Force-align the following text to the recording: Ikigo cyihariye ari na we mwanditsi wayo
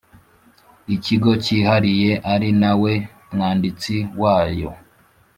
Ikigo 0.95 1.31
cyihariye 1.43 2.11
ari 2.33 2.49
na 2.61 2.71
we 2.81 2.93
mwanditsi 3.33 3.95
wayo 4.21 4.69